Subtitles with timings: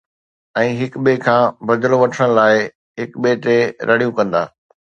[0.61, 1.41] ۽ هڪ ٻئي کان
[1.71, 2.57] بدلو وٺڻ لاءِ
[3.01, 3.57] هڪ ٻئي تي
[3.87, 4.43] رڙيون ڪندا